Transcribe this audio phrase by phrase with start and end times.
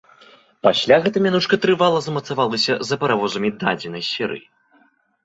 [0.67, 4.43] Пасля гэта мянушка трывала замацавалася за паравозамі дадзенай серыі.